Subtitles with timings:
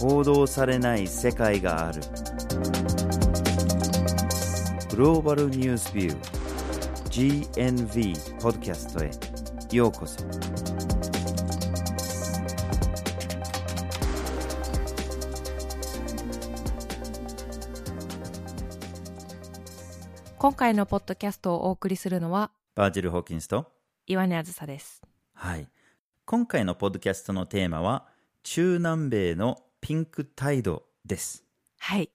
[0.00, 2.00] 報道されない世界がある。
[4.88, 9.10] グローバルニュースビュー GNV ポッドキャストへ
[9.76, 10.24] ようこそ。
[20.38, 23.70] 今回のポッドキャストをお送りするのはバージル・ホーキンスと
[24.06, 25.02] 岩根あずさです。
[25.34, 25.68] はい。
[26.24, 28.06] 今回のポッドキャストのテーマは
[28.42, 31.44] 中南米のピンクタイドです。
[31.78, 32.10] はい。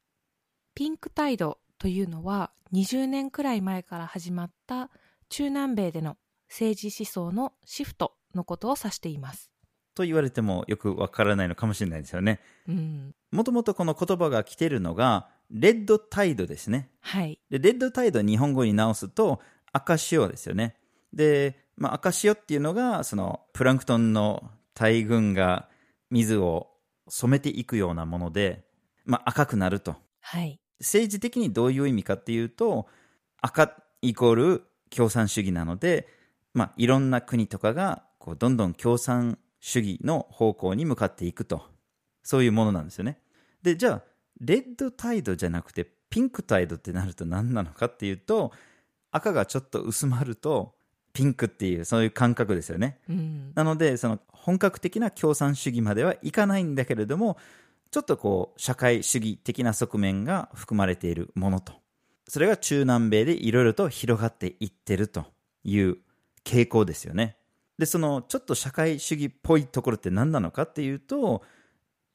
[0.74, 4.90] ピンクタイドというのは20年くらい前から始まった
[5.30, 6.18] 中南米での
[6.50, 9.52] 政治思想のシフトのことを指しています。
[9.96, 12.40] と言われてもよくわからないのかもしれないですよね。
[12.68, 13.16] うん。
[13.32, 16.90] もともとこの言葉が来てるのがレッドタイドですね。
[17.02, 17.40] はい。
[17.50, 19.42] でレッドタイド日本語に直すと
[19.72, 20.76] 赤潮ですよね。
[21.14, 25.70] で、まあ、赤潮っていうのがそのプランクトンの大群が
[26.12, 26.75] 水を
[27.08, 28.66] 染めていくようなもので、
[29.06, 29.96] まあ、赤くなると。
[30.22, 30.60] はい。
[30.80, 32.88] 政治的にどういう意味かっていうと
[33.42, 36.08] 赤イコール共産主義なので、
[36.54, 41.64] まあ、いろんな国とかがこうどんどん共産主義の方向に向かっていくと。
[42.24, 43.20] そういうものなんですよね。
[43.62, 44.04] でじゃあ
[44.42, 48.52] レッドタイドじゃなくてピンクタイドってなると何なのかっていうと
[49.12, 50.76] 赤がちょっと薄まると
[51.16, 53.00] ピンクっていうそういう感覚ですよね。
[53.10, 53.54] うん。
[53.56, 57.38] なのでその本格的な共産主義まではいかないんだけれども
[57.90, 61.74] ちょっとこう社会主義的な側面が含まれているものと。
[62.28, 65.26] それが中南米でいろいろと広がっていってると
[65.64, 65.98] いう
[66.44, 67.38] 傾向ですよね。
[67.78, 71.44] でそのちょっと社会主義っぽいところって何なのかっていうと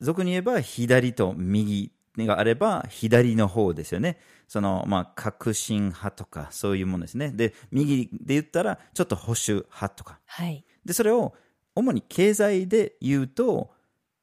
[0.00, 4.18] 俗に言えば左と右があれば左の方ですよね。
[4.48, 7.30] そのまあ革新派とかそういうものですね。
[7.30, 10.18] で右で言ったらちょっと保守派とか。
[10.26, 10.64] はい。
[10.84, 11.34] でそれを
[11.74, 13.70] 主に経済で言うと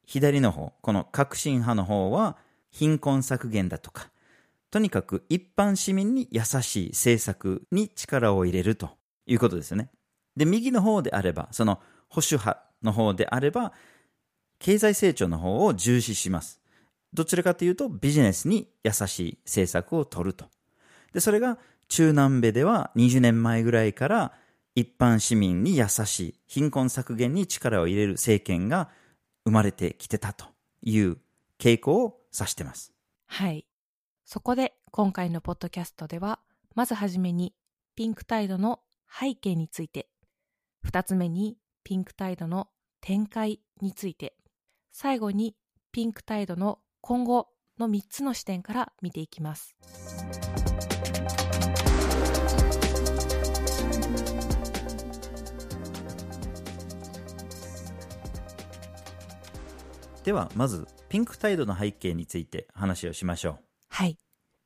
[0.05, 2.37] 左の方この革新派の方は
[2.71, 4.11] 貧困削減だとか
[4.69, 8.91] とにかく一般市民に優しい政策に力を入れると
[9.25, 9.89] いうことですよね。
[10.35, 11.79] で右の方であればその
[12.09, 13.73] 保守派の方であれば
[14.59, 16.56] 経済成長の方を重視します
[17.17, 20.45] どちらかというとビジネスに優しい政策を取ると。
[21.13, 21.57] でそれが
[21.87, 24.33] 中南米では20年前ぐらいから
[24.75, 28.91] 一般市民に優しい貧困削減に力を入れる政権が
[29.45, 30.45] 生まれてきてたと
[30.83, 31.17] いう
[31.57, 32.93] 傾向を指してます。
[33.25, 33.65] はい。
[34.23, 36.39] そこで今回のポッドキャストでは
[36.75, 37.55] まずはじめに
[37.95, 40.07] ピンクタイドの背景について。
[40.83, 42.67] 二つ目にピンクタイドの
[43.01, 44.35] 展開について。
[44.91, 45.55] 最後に
[45.91, 47.49] ピンクタイドの今後
[47.79, 49.75] の3つの視点から見ていきます。
[60.23, 63.59] ではまずピンクタイドの背景について話をしましょう。
[63.89, 64.17] はい。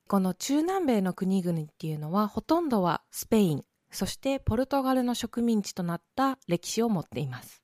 [0.08, 7.62] この中南米の国々っていうのはほとんどはスペインそしてポルトガルの植民地となった歴史を持っています。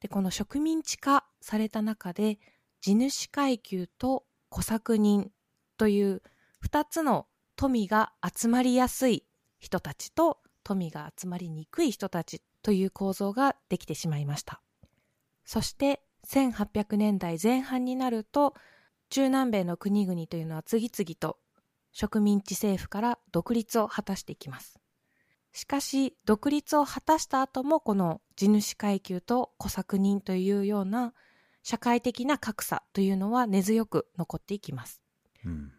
[0.00, 2.38] でこの植民地化された中で
[2.82, 5.30] 地主階級と小作人
[5.78, 6.22] という
[6.66, 9.24] 2つの富が集まりやすい
[9.60, 14.60] 人たちと富が集まりにくい人たちという構造ができてしまいました。
[15.44, 18.54] そして1800年代前半になると
[19.10, 21.38] 中南米の国々というのは次々と
[21.92, 24.80] 植民地政府から独立を果たしていきます。
[25.52, 31.14] しかし独立を果たした後もこの地主階級と小作人というような
[31.62, 35.00] 社会的な格差というのは根強く残っていきます。
[35.44, 35.72] うん、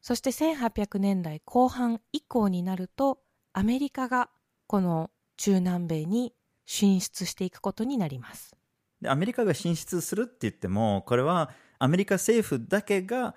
[0.00, 3.20] そして1800年代後半以降になると
[3.52, 4.30] アメリカが
[4.66, 6.34] この中南米に
[6.66, 8.54] 進出していくことになります。
[9.00, 13.34] でアメリカが進出するって言ってもこれはアメリカ政府だけが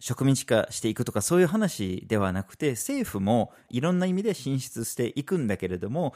[0.00, 6.14] 植民地化していくとかそういう話ではなくて政府もいろんな意味で進出していくんだけれども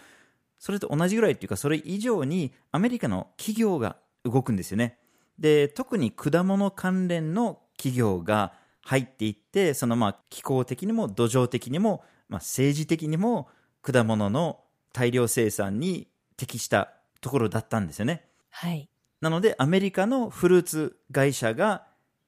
[0.59, 4.99] それと同じぐらいっていうかそれ以上にアメリカの企業が動くんですよね
[5.39, 13.49] で特に果物関連の企業が入っていってそのまあ気候的にも土壌的にも、まあ、政治的にも
[13.83, 14.61] 果物の
[14.93, 18.89] 大量生産に適したところだったんですよねはい
[19.21, 21.87] なのでアメリカのフルーツ会社が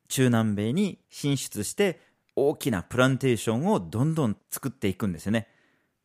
[0.08, 2.00] 中南米に進出して
[2.34, 5.48] 大きなプランテーションをどんどん作っていくんですよね。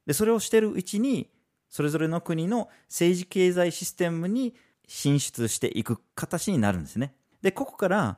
[0.05, 1.29] でそれをしてるうちに
[1.69, 4.53] それぞれの国の政治経済システムに
[4.87, 7.15] 進出していく形になるんですね。
[7.41, 8.17] でここから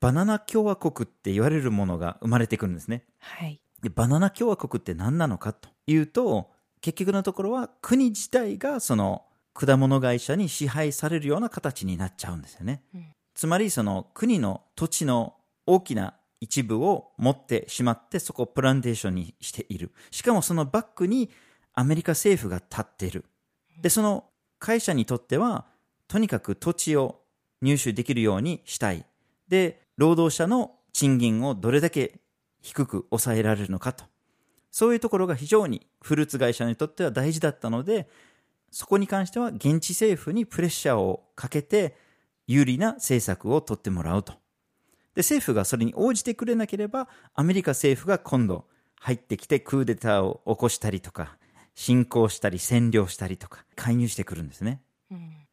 [0.00, 3.04] バナナ共和国って言われるものが生まれてくるんですね。
[3.20, 6.50] はいでバナナ共和国って何なのかというと
[6.80, 12.82] 結局のところは国自体がその果物会社に支配されるような形になっちゃうんですよね。
[12.94, 15.34] うんつまりその国の土地の
[15.66, 19.92] 大きな一部を持ってしまってそこをプランテーションにしている。
[20.10, 21.30] しかもそのバックに
[21.72, 23.24] アメリカ政府が立っている。
[23.80, 24.24] で、その
[24.58, 25.66] 会社にとっては
[26.08, 27.20] とにかく土地を
[27.62, 29.06] 入手できるようにしたい。
[29.48, 32.20] で、労働者の賃金をどれだけ
[32.60, 34.04] 低く抑えられるのかと。
[34.70, 38.08] そういうところが非常にフルーツ会社にとっては大事だったので、
[38.70, 41.96] そこに関しては現地政府にプレッシャーをかけて
[42.46, 44.32] 有利な政策を取ってもらうと。
[45.14, 48.66] で、政府がそれに応じてくれなければ、アメリカ政府が今度
[48.98, 51.38] 入ってきてクーデターを起こしたりとか、
[51.76, 54.82] 侵攻したり占領したりとか、介入してくるんですね。
[55.10, 55.43] うん、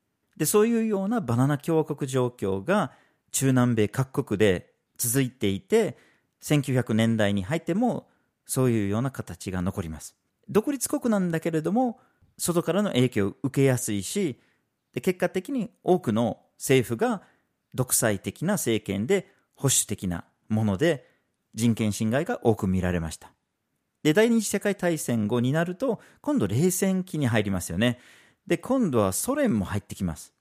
[0.41, 2.91] で、そういうようなバナナ共和国状況が
[3.31, 5.99] 中南米各国で続いていて、
[6.41, 8.07] 1900年代に入っても
[8.47, 10.15] そういうような形が残ります。
[10.49, 11.99] 独立国なんだけれども、
[12.39, 14.41] 外からの影響を受けやすいし、
[14.95, 17.21] で結果的に多くの政府が
[17.75, 21.05] 独裁的な政権で保守的なもので
[21.53, 23.31] 人権侵害が多く見られました。
[24.01, 27.99] で、第二次世界大戦後になると、今度冷戦期に入りますよね。
[28.51, 30.33] で、今度はソ連も入ってきます。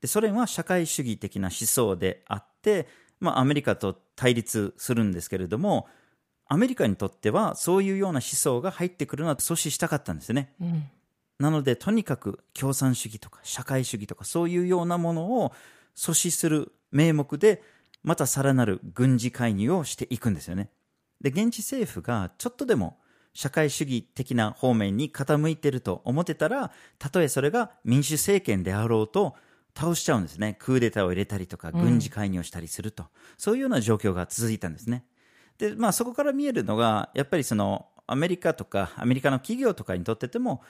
[0.00, 2.88] で、ソ連は社会主義的な思想であって、
[3.20, 5.86] まあ、アメリカと対立するんですけれども、
[6.46, 10.54] アメリカにとってはそういうような思想が入ってくるのは阻止したかったんですね。
[10.62, 10.88] うん、
[11.38, 15.52] なので、とにかく共産主義とか社会主義とかそういうようなものを
[15.94, 17.62] 阻止する名目で、
[18.02, 20.70] またさらなる軍事介入をしていくんですよね。
[21.20, 22.98] で、現地政府がちょっとでも
[23.34, 29.36] 社会主義的な方面に傾いてると思ってたら、たとえそれが民主政権であろうと、
[29.76, 30.56] 倒しちゃうんですね。
[30.58, 35.04] クーデターを入れたりとか、軍事介入をしたりすると、うん、そういうような状況が続いたんですね。
[35.58, 40.62] で、まあそこから見えるのが、やっぱりその、アメリカとか、アメリカの企業とかにとってても、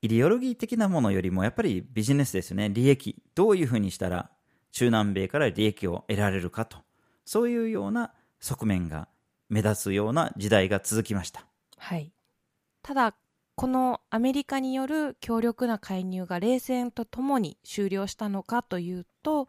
[0.00, 2.70] イデオロギー的なものよりも、やっぱりビジネスですね。
[2.70, 3.16] 利益。
[3.34, 4.30] どういうふうにしたら、
[4.70, 6.78] 中南米から利益を得られるかと。
[7.24, 9.08] そういうような側面が
[9.48, 11.46] 目立つような時代が続きました。
[11.78, 12.12] はい。
[12.82, 13.14] ただ、
[13.54, 19.48] このアメリカによる強力な介入が冷戦とともに終了したのかというと、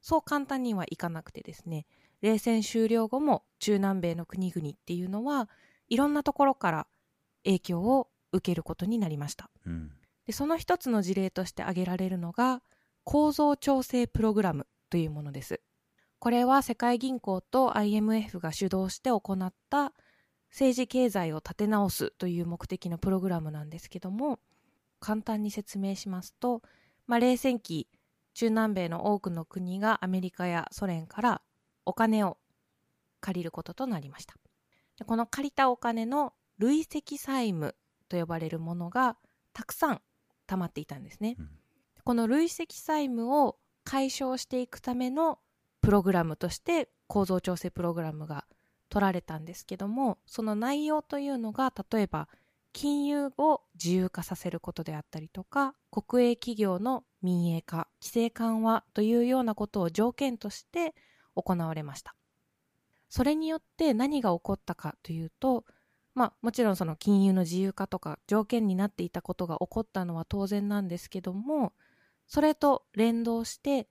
[0.00, 1.86] そう簡単にはいかなくてですね、
[2.20, 5.48] 冷戦終了後も中南米の国々っていうのは
[5.88, 6.86] いろんなところから
[7.44, 9.50] 影響を受けることになりました。
[9.66, 9.90] うん、
[10.26, 12.62] でその一つの事例として挙げられるのが
[13.04, 15.60] 構造調整プログラムというものです。
[16.18, 19.92] これは世界銀行と IMF が主導して行った
[20.50, 24.38] 政治経済を立て直すという目的のプログラムなんですけども
[25.00, 26.62] 簡単に説明しますと、
[27.06, 27.88] まあ、冷戦期
[28.34, 31.42] 中南米の多くの国がアメリカやソ連から
[31.84, 32.38] お金を
[33.20, 34.34] 借りることとなりました。
[34.98, 37.74] でこの借りたお金の累積債務
[38.08, 39.16] と呼ばれるものが
[39.52, 40.00] たくさん
[40.46, 41.48] 溜まっていたんですね、うん、
[42.04, 45.38] この累積債務を解消していくための
[45.80, 48.44] プログラムとして構造調整プログラムが
[48.88, 52.28] 取られたんですけどもその内容というのが例えば
[52.72, 60.94] 金融を自由化させることであったりとか国営企業の民営化規制緩和というようなことを条件として
[61.34, 62.14] 行われました。
[63.08, 65.64] それによって何が起こったかというと
[66.14, 71.72] まあもちろんその金融の自由化とか条件になっていたことが起こったのは当然なんですけども
[72.26, 73.88] それと連動して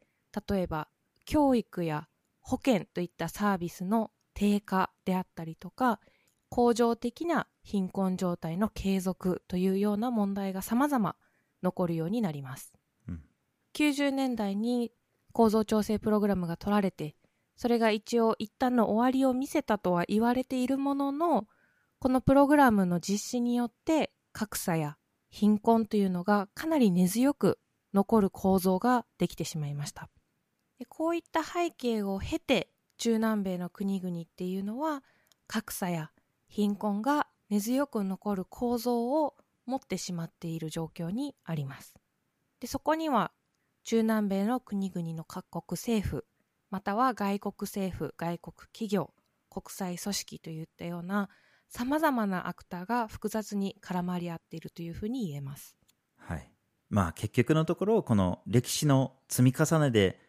[0.47, 0.87] 例えば
[1.25, 2.07] 教育や
[2.41, 5.99] 保険といったサービスの低下であったりとか
[6.49, 11.15] 恒常的な貧困状態の継続というような問題が様々
[11.63, 12.71] 残るようになります、
[13.09, 13.21] うん、
[13.73, 14.91] 90年代に
[15.33, 17.15] 構造調整プログラムが取られて
[17.55, 21.47] それが一応一旦の終わりを見せたとは言われているものの
[21.97, 24.97] このプログラムの実施によって格差や
[25.31, 27.57] 貧困というのがかなり根強く
[27.91, 30.09] 残る構造ができてしまいました。
[30.89, 35.03] こういった背景を経て中南米の国々っていうのは
[35.47, 36.11] 格差や
[36.47, 39.35] 貧困が根強く残る構造を
[39.65, 41.95] 持ってしまっている状況にあります。
[42.59, 43.31] でそこには
[43.83, 46.25] 中南米の国々の各国政府
[46.69, 49.13] または外国政府外国企業
[49.49, 51.29] 国際組織といったような
[51.69, 55.75] さまざまなアクターが複雑に絡まり合っているというふうに言えます。
[56.17, 56.51] はい
[56.89, 60.19] まあ、結局のところこの歴史の積み重ねで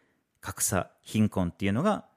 [0.41, 2.08] 格差貧困っていうのが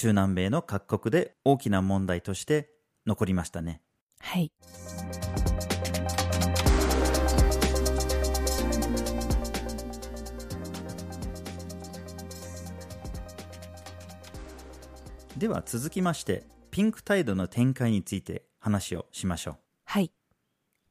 [0.00, 2.70] 中南米の各国で大きな問題として
[3.04, 3.82] 残りましたね。
[4.20, 4.52] はい。
[15.36, 19.56] では続きましてピンクタイドの展開について話をしましょう。
[19.84, 20.12] はい。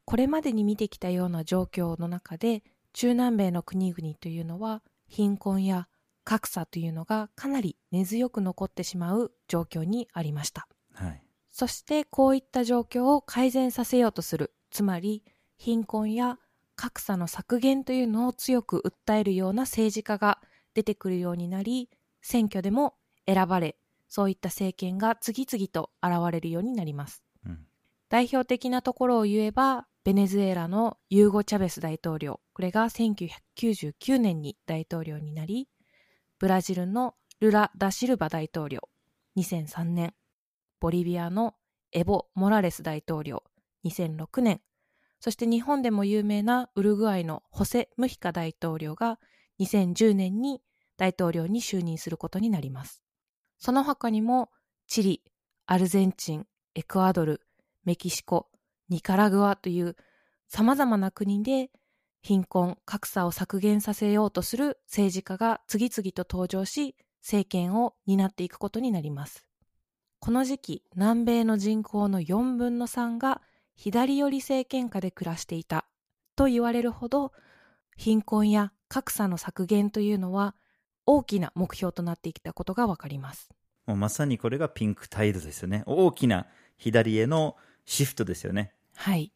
[0.04, 2.62] これまでに見てきたような状況の中で
[2.92, 5.88] 中南米の国々というのは貧困や
[6.28, 10.68] 格差というのがかなり根強く残ってしまう状況にありました。
[10.94, 11.24] はい。
[11.50, 15.24] そしてこういった状況を改善させようとする、つまり
[15.56, 16.38] 貧困や
[16.76, 20.42] 格差の削減というのを強く訴えるような政治家が
[20.74, 21.90] 出てくるようになり、
[22.22, 23.78] 選挙でも選ばれ、
[24.10, 27.24] そういった政権が次々と現れるようになります。
[27.46, 27.60] うん。
[28.10, 35.70] 代表的なところを言えば、ベネズエラのユーゴ・チャベス大統領、これが1999年に大統領になり、
[36.40, 38.82] ブラジルのルラ・ダ・シルバ大統領、
[39.38, 40.14] 2003年、
[40.80, 41.56] ボリビアの
[41.92, 43.44] エボ・モラレス大統領、
[43.86, 44.62] 2006年、
[45.20, 49.20] そして日本でも有名なウルグアイのホセ・ムヒカ大統領が
[49.60, 50.62] 2010年に
[50.96, 53.04] 大統領に就任することになります。
[53.58, 54.52] その他にも、
[54.88, 55.24] チリ、
[55.66, 57.42] アルゼンチン、エクアドル、
[57.84, 58.48] メキシコ、
[58.90, 59.96] ニカラグアという
[60.48, 61.72] 様々な国で
[62.22, 69.46] 貧困、格差を削減させようとする政治家が次々と登場し、政権を担っていくことになります。
[70.20, 73.42] この時期、南米の人口の4分の3が
[73.76, 75.86] 左寄り政権下で暮らしていた
[76.36, 77.32] と言われるほど、
[77.96, 80.56] 貧困や格差の削減というのは
[81.06, 83.50] 大きな目標となってきたことがわかります。
[83.86, 85.84] もうまさにこれがピンクタイドですよね。
[85.86, 86.48] 大きな
[86.78, 87.56] 左への
[87.86, 88.74] シフトですよね。
[88.96, 89.32] はい。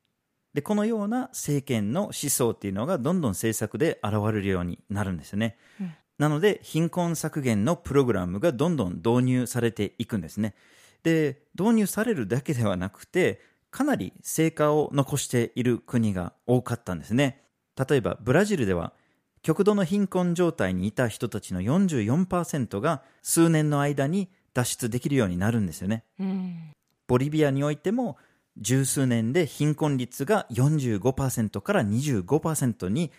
[0.53, 5.57] で、このような政権の思想っていうのがどんどん政策で現れるようになるんですよね。
[5.79, 10.53] うんなので、貧困削減のプログラムがどんどん導入されていくんですね。
[11.01, 13.41] で、導入されるだけではなくて、
[13.71, 17.41] かなり成果を残している国が多かったんですね。
[17.89, 18.93] 例えば、ブラジルでは、
[19.41, 26.03] 極度の貧困状態にいた人たちの44%が数年の間に脱出できるようになるんですよね。
[26.19, 26.71] うん。
[27.07, 28.17] ボリビアにおいても
[28.61, 33.11] 十数年で貧困率が45%から25%に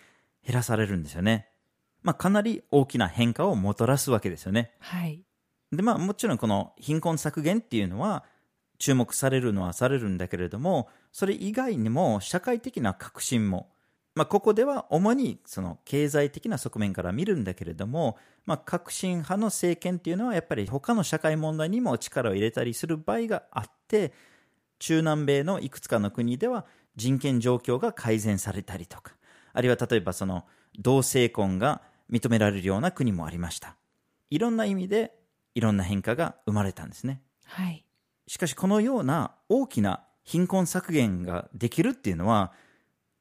[0.45, 1.49] 減らされるんですよね。
[2.01, 4.71] まあかなり大きな変化をもたらすわけですよね。
[4.79, 5.21] はい。
[5.71, 8.23] でまあもちろんこの貧困削減っていうのは
[8.79, 13.69] 注目されるのはされるんだけれども、それ以外にも社会的な革新も、
[14.15, 24.13] まあここでは主にその経済的な側面から見るんだけれども、まあ革新派の政権っていうのはやっぱり他の社会問題にも力を入れたりする場合があって、
[24.83, 26.65] 中南米のいくつかの国では
[26.97, 29.13] 人権状況が改善されたりとか、
[29.53, 30.43] あるいは例えばその
[30.77, 33.77] 同性婚が認められるような国もありました。
[34.29, 35.15] いろんな意味で
[35.55, 37.21] いろんな変化が生まれたんですね。
[37.45, 37.85] はい。
[38.27, 42.51] しかしこのような大きな貧困削減ができるっていうのは、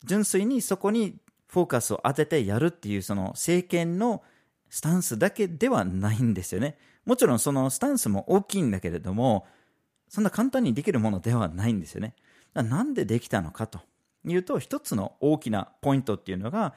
[0.04, 4.24] 純粋にそこにフォーカスを当ててやるっていうその政権の
[4.68, 6.76] スタンスだけではないんですよね。
[7.04, 9.46] もちろんそのスタンスも大きいんだけれども、
[10.12, 12.14] そんな簡単にできるものではないんですよね。
[12.54, 13.80] なんでできたのかと
[14.26, 16.74] いうと、一つの大きなポイントっていうのが、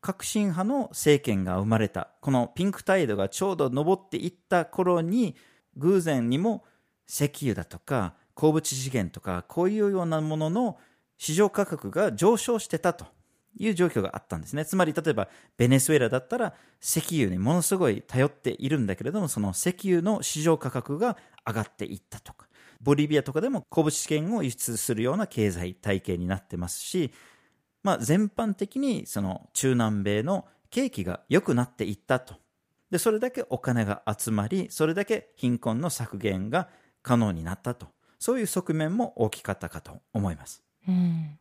[0.00, 2.08] 革新派の政権が生まれた。
[2.22, 5.36] このピンクタイドがちょうど上っていった頃に、
[5.76, 6.64] 偶然にも
[7.08, 10.78] 石油だとか鉱物資源とかこういうようなものの
[11.16, 13.06] 市場価格が上昇してたと
[13.56, 14.64] いう状況があったんですね。
[14.64, 21.16] つまり例えばベネズエラだったら石油にものすごい頼っているんだけれどもその石油の市場価格が
[21.46, 22.47] 上がっていったとか
[22.80, 27.12] ボリビアとかでも鉱物資源を輸出するような経済体系になってますし、
[27.82, 32.34] まあ、全般的にその中南米の景気が良くなっていったと。
[32.90, 36.68] で、それだけお金が集まり、それだけ貧困の削減が
[37.02, 37.88] 可能になったと。
[38.18, 40.62] そういう側面も大きかったかと思います。
[40.88, 41.38] うん。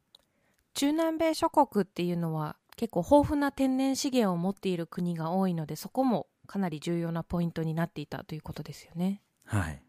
[0.73, 9.21] 中南米諸国っていうのは結構豊富な天然資源を持っている国が多いのでそこもかなり重要なポイントになっていたということですよね。
[9.45, 9.81] はい。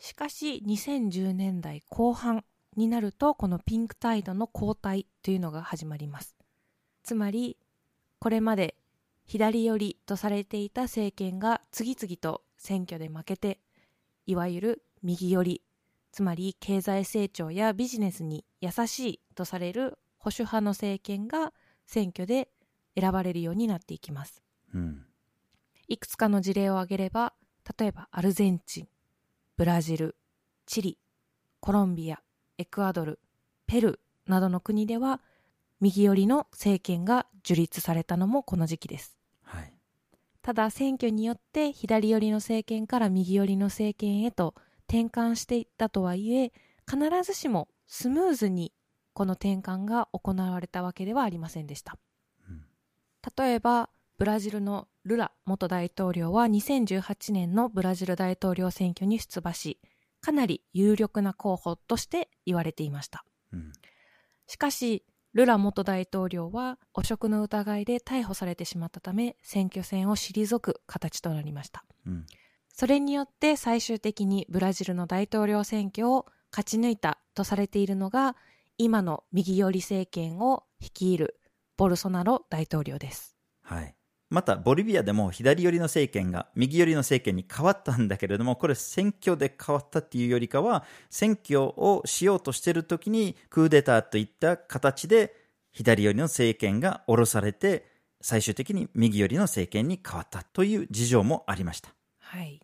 [0.00, 2.42] しかし2010年代後半
[2.76, 6.36] になるとこのピンクタイドの後退というのが始まります。
[7.04, 7.56] つまり
[8.18, 8.74] これまで
[9.26, 13.60] 左寄りとされていた政権が次々と選挙で負けて
[14.26, 15.62] いわゆる右寄り
[16.12, 21.52] つまり経済成長やビジネスに優しいとされる保守派の政権が
[21.86, 22.48] 選挙で
[22.98, 24.42] 選ばれるようになっていきます。
[24.74, 25.06] うん。
[25.88, 27.32] いくつかの事例を挙げれば、
[27.78, 28.88] 例えばアルゼンチン、
[29.60, 30.16] ブラジル、
[30.64, 30.98] チリ、
[31.60, 32.22] コロンビア、
[32.56, 33.20] エクアドル、
[33.66, 35.20] ペルーなどの国では、
[35.82, 39.18] 右寄りの政権が樹立されたのもこの時期です。
[39.42, 39.74] はい。
[40.40, 44.54] ただ選挙によって左寄りの政権から右寄りの政権へと
[44.88, 46.54] 転換していったとはいえ、
[46.90, 48.72] 必ずしもスムーズに
[49.12, 51.98] この転換が行われたわけではありませんでした。
[52.48, 52.64] うん
[53.36, 53.90] 例えば、
[54.20, 59.80] ブラジルのルラ元大統領は2018年のブラジル大統領選挙に出馬し、
[60.20, 63.24] かなり有力な候補として言われていました。
[63.50, 63.72] うん。
[64.46, 72.26] しかし、ルラ元大統領は汚職の疑いで逮捕されてしまったため選挙戦を退く形となりましたうん。
[72.68, 78.36] それによって最終的にブラジルの大統領選挙を勝ち抜いたとされているのが
[78.76, 81.40] 今の右寄り政権を率いる
[81.78, 83.94] ボルソナロ大統領ですはい。
[84.30, 95.34] また、ボリビアでも左寄りの政権が右寄りの政権に変わったんだけれども、これ選挙で変わったっていうよりかは、選挙をしようとしている時にクーデターといった形で
[95.72, 101.90] 左寄りの政権が下ろされて、最終的に右寄りの政権に変わったという事情もありました。
[102.20, 102.60] はい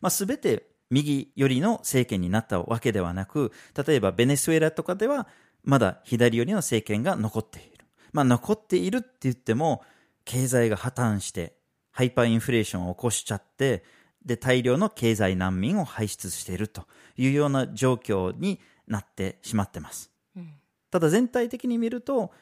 [0.00, 3.52] まあ、全て右寄りの政権になったわけではなく、
[3.86, 5.28] 例えばベネズエラとかでは、
[5.62, 7.84] まだ左寄りの政権が残っている。
[8.12, 9.82] まあ、残っているって言っても、
[10.28, 11.56] 経済が破綻して、
[11.90, 13.82] ハイパーインフレーションを起こしちゃって、
[14.24, 20.12] で、大量の経済難民を輩出しているというような状況になってしまってます。
[20.36, 20.52] うん
[20.90, 22.32] ただ全体的に見ると、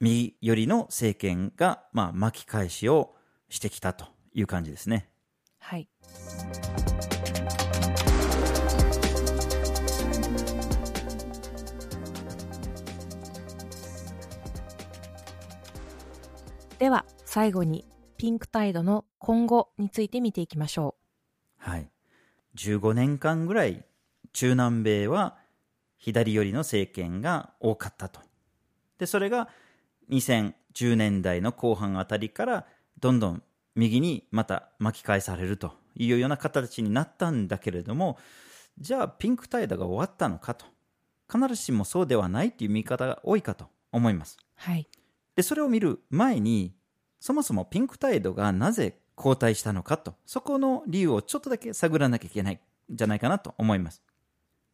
[0.00, 3.14] 右寄りの政権が、まあ、巻き返しを
[3.48, 5.08] してきたという感じですね。
[5.60, 5.88] はい
[16.80, 17.84] では最後に
[18.16, 20.94] ピンクタイドの今後について見ていきましょ
[21.58, 21.90] はい。
[22.54, 23.84] 15年間ぐらい
[24.32, 25.36] 中南米は
[25.98, 28.20] 左寄りの政権が多かったと。
[28.98, 29.48] で、それが
[30.10, 32.66] 2010年代の後半あたりから
[33.00, 33.42] どんどん
[33.74, 38.16] 右にまた巻き返されるというような形になったんだけれども、
[38.78, 40.66] じゃあピンクタイドが終わったのかと。
[41.28, 44.38] 必ずしもそうではないという見方が多いかと思います。
[44.40, 44.86] うはい
[45.34, 46.76] で、それを見る前に、
[47.24, 52.58] そもそもピンクタイドがなぜ後退したのかと、そこの理由をちょっとだけ探らなきゃいけないん
[52.90, 54.02] じゃないかなと思います。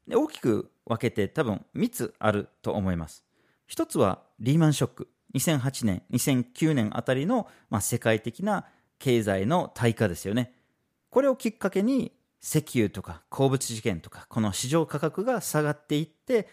[0.09, 3.25] で大きく分けて多分3つあると思います。
[3.69, 5.09] 一つはリーマンショック。
[5.33, 8.66] 2008年、2009年あたりの、まあ、世界的な
[8.99, 10.52] 経済の対価ですよね。
[11.09, 12.11] これをきっかけに
[12.42, 16.49] 石油とか鉱物事件とかこの市場価格が下がっていって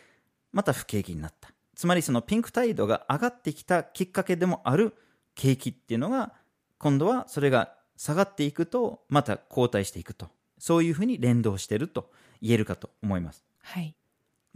[0.51, 4.93] また不景気になったつまりそのピンクタイドが上がってきたきっかけでもある
[5.37, 6.33] 景気っていうのが
[6.77, 10.27] 今度はそれが下がっていくとまた後退していくと
[10.59, 13.95] そういうふうに連動していると言えるかと思いますはい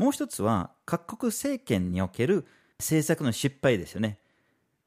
[0.01, 2.47] もう一つは各国政権における
[2.79, 4.17] 政策の失敗ですよね。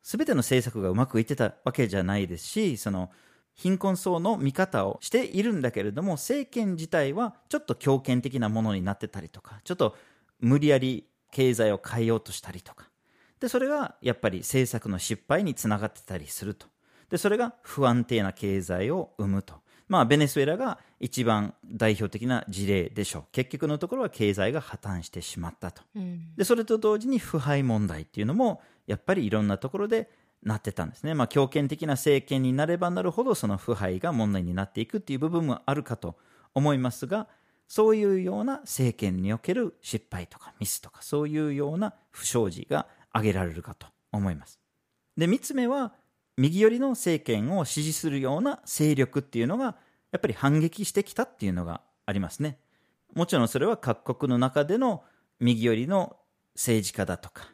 [0.02, 3.10] すべての政策がうまくいってたわけじゃないですし、その
[3.54, 9.96] 貧困層の見方をしているんだけれども、政権自体はちょっと強権的なものになってたりとか、ちょっと
[10.40, 12.90] 無理やり経済を変えようとしたりとか。
[13.40, 16.66] で、それがやっぱり政策の失敗につながってたりすると。
[17.10, 19.54] で、それが不安定な経済を生むと。
[19.86, 23.24] まあ、ベネズエラが一番代表的な事例でしょう。
[23.32, 25.82] 結局のところは経済が破綻してしまったと。
[25.94, 30.10] うんで、それと同時に腐敗問題っていうのも、やっぱりいろんなところで
[30.42, 31.14] なってたんですね。
[31.14, 36.16] まあ、強権的な政権になればなるほど、その腐敗が問題になっていくっていう部分もあるかと
[36.54, 37.28] 思いますが、
[37.66, 44.60] そういうような政権における失敗とかミスとか、そういうような不祥事が挙げられるかと思います。
[45.16, 45.94] で、三つ目は、
[46.36, 49.76] 右寄りの政権を支持するような勢力っていうのが、
[50.10, 52.58] やっぱり反撃してきたっていうのがありますね。
[53.14, 55.04] もちろんそれは各国の中での
[55.38, 56.16] 右寄りの
[56.54, 57.48] 政治家だとか、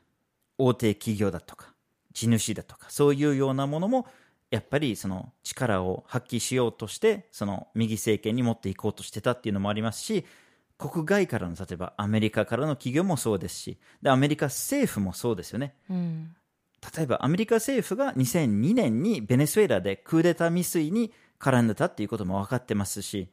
[0.57, 1.75] 大手企業だとか、
[2.13, 4.07] 地主だとか、そういうようなものも、
[4.51, 10.25] やっぱりその力を発揮しようとして、その右政権に持っていこうとしてたっていうのもありますし、
[10.89, 15.75] 国外からの、例えばアメリカからの企業もそうですし、で、アメリカ政府もそうですよね。
[15.91, 16.35] うん
[16.97, 23.29] 例えばアメリカ政府が2002年にベネズエラでクーデター未遂に絡んでたっていうことも分かってますし、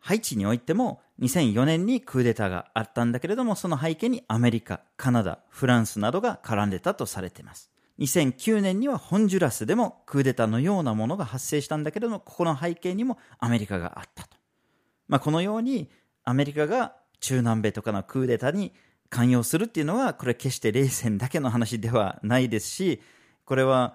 [0.00, 7.70] ハイチにおいても2004年にクーデターがあったんだけれども、その背景にアメリカ、カナダ、フランスなどが絡んでたとされています。
[7.98, 14.36] 2009年にはホンジュラスでもクーデターのようなものが発生したんだけれども、ここの背景にもアメリカがあったと。
[15.08, 15.88] まあ、このように
[16.28, 18.74] アメリカが中南米とかのクーデターに
[19.08, 23.00] 関与するっていうのは、これ決して冷戦だけの話ではないですし、
[23.46, 23.94] これは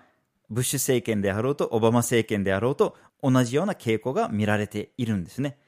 [0.50, 5.60] ブッシュ政権であろうと、オバマ政権であろうと、同じような傾向が見られているんですね。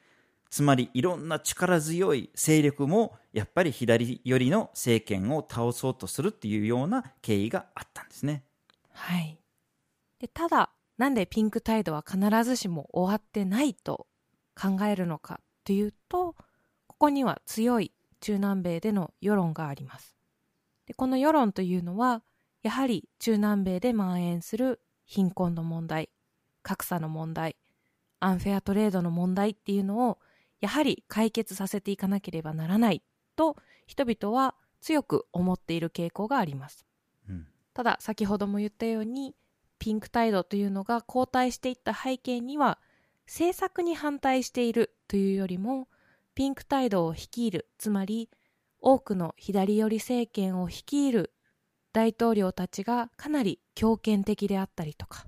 [0.49, 8.43] つまり、いろんな力強い勢力も、やっぱり左寄りの政権を倒そうとするっていうような経緯があったんですね。
[8.91, 9.37] はい
[10.19, 14.07] でただなんでピンクタイドは必ずしも終わってないと
[14.55, 16.35] 考えるのかというと
[16.97, 20.15] ここには強い中南米での世論があります。
[20.87, 22.23] でこの世論というのは
[22.63, 26.09] やはり中南米で蔓延する貧困の問題
[26.63, 27.57] 格差の問題
[28.19, 30.19] アンフェアトレードの問題っていうのを
[30.61, 33.03] やはり解決させていかなければならない
[33.35, 36.85] と人々は強く思っている傾向があります。
[37.27, 37.47] うん。
[37.73, 39.35] ただ先ほども言ったように
[39.79, 42.79] ピンク態度というのが後退していった背景には
[43.27, 45.87] 政策に反対しているというよりも
[46.35, 48.29] ピンク態度を率いるつまり
[48.79, 51.33] 多くの左寄り政権を率いる
[51.93, 55.25] 大統領たちがかなり強権的であったりとか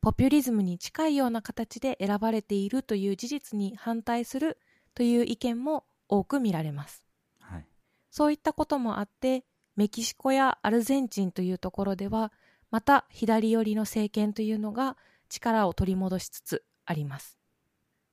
[0.00, 4.58] ポピュリズムに近いような形で選ばれているという事実に反対する
[4.94, 7.02] という意見も多く見られます
[7.40, 7.66] はい。
[8.10, 12.30] そういったこともあって、メキシコやアルゼンチンというところでは、
[12.70, 14.96] また左寄りの政権というのが
[15.28, 17.38] 力を取り戻しつつあります。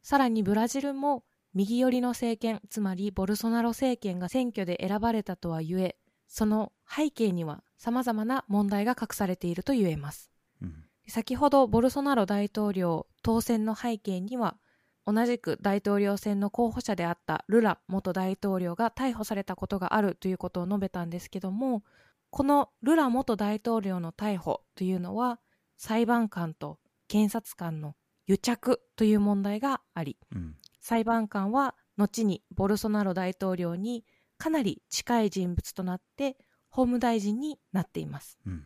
[0.02, 10.32] さらにブラジルも右寄りの政権、つまりボルソナロ政権が選挙で選ばれたとはゆえ、その背景には様々な問題が隠されていると言えます。
[10.62, 10.86] うん。
[11.08, 14.58] 先ほどボルソナロ大統領当選の背景には
[15.06, 21.84] 同じく大統領選の候補者であったルラ元大統領が逮捕されたことがあるということを述べたんですけども
[22.30, 25.40] このルラ元大統領の逮捕というのは
[25.78, 27.96] 裁判官と検察官の
[28.28, 30.56] 癒着という問題がありうん。
[30.90, 34.04] 裁判官は後にボルソナロ大統領に
[34.40, 36.36] かなり近い人物となって
[36.68, 38.64] 法務大臣になっていますうん。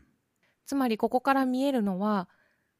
[0.66, 2.30] つまりここから見えるのは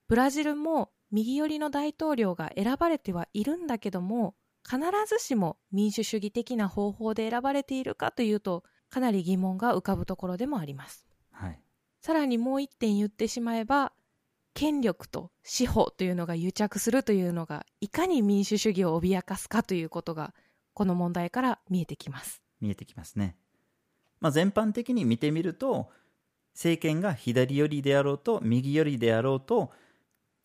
[0.08, 4.34] ブラジルも右寄りの大統領が選ばれてはいるんだけども
[4.66, 4.80] 必
[5.10, 11.60] ずしも民主主義的な方法で選ばれているかというとかなり疑問が浮かぶところでもありますはい。
[12.00, 13.92] さらにもう一点言ってしまえば
[14.54, 20.34] 権力と司法というのが癒着するというのがいかに民主主義を脅かすかということが
[20.74, 23.36] この問題から見えてきます見えてきますね。
[24.20, 25.90] まあ、全般的に見てみると
[26.54, 29.72] 政権が左寄りであろうと右寄りであろうと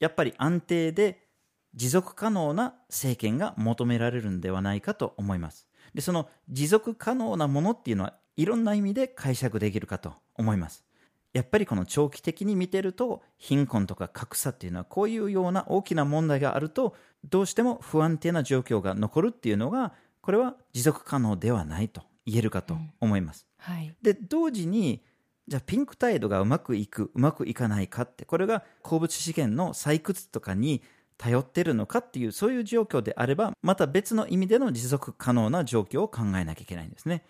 [0.00, 1.28] やっぱり安定で
[1.74, 5.68] 持続可能な政権が求められるんではないかと思います。
[5.94, 10.84] でその持続可能なものっていうのはいろんな意味で解釈できるかと思います。
[11.32, 16.96] やっぱりこの長期的に見てると貧困とか格差っていうのはこういうような大きな問題があると
[17.28, 23.46] どうしても不安定な状況が残るっていうのがこれは持続可能ではないと言えるかと思います。
[23.58, 23.94] はい。
[24.02, 25.02] で同時に
[25.48, 30.82] じゃあピンク態度がうまくいくうまくいかないかってこれが鉱物資源の採掘とかに
[31.16, 37.24] 頼ってるのかっていうそういう状況であればまた別の意味での持続可能な状況を考えなきゃいけないんですね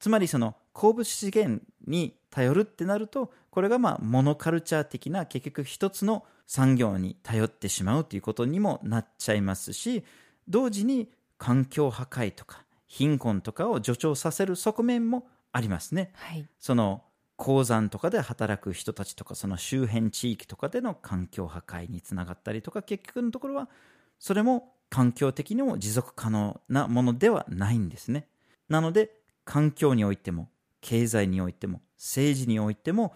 [0.00, 10.02] つまりその鉱物資源に頼るってなるとこれがまあモノカルチャー的な結局一つの産業に頼ってしまうということにもなっちゃいますし
[10.48, 11.08] 同時に
[11.38, 16.10] 環境破壊とか貧困とかを助長させる側面もありますね。
[16.14, 16.46] はい。
[16.58, 17.04] その
[17.36, 23.70] 鉱山とかで働く人たちとかその周辺地域とかでの環境破壊につながったりとか結局のところは
[24.18, 28.26] それも環境的にも持続可能なものではないんですね。
[28.68, 29.19] なので
[29.50, 30.48] 環境においても
[30.80, 33.14] 経済においても政治においても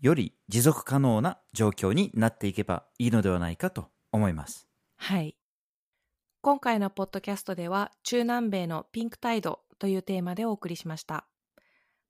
[0.00, 5.36] より持続可能な状況になっていけばいいのではないかと思いますはい。
[6.42, 11.26] 今回のポッドキャストでは、中南米のピンクタイドというテーマでお送りしました。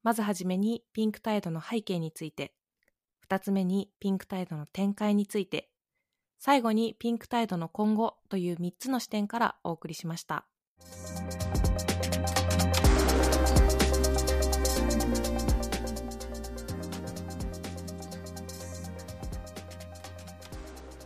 [0.03, 2.53] まずはじめにピンクタイドの背景について、
[3.20, 5.70] 二つ目にピンクタイドの展開について、
[6.38, 10.46] 最後にピンクタイドの今後という三つの視点からお送りしました。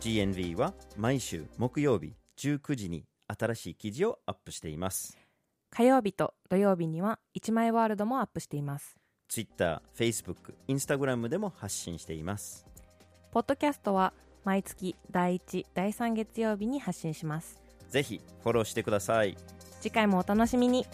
[0.07, 5.17] GNV は毎週木曜日19時に新しい記事をアップしています
[5.69, 8.95] 火曜日と土曜日には一枚ワールドもアップしています。
[9.27, 12.65] Twitter、Facebook、Instagram でも発信しています
[13.31, 14.13] ポッドキャストは
[14.45, 17.59] 毎月第1、第3月曜日に発信します。
[17.89, 19.35] ぜひフォローしてください
[19.81, 20.85] 次回もお楽しみに。